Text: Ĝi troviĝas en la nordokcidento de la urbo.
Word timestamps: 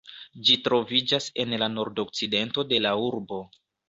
Ĝi 0.47 0.53
troviĝas 0.67 1.27
en 1.43 1.53
la 1.63 1.67
nordokcidento 1.73 2.65
de 2.73 2.81
la 2.87 2.95
urbo. 3.11 3.39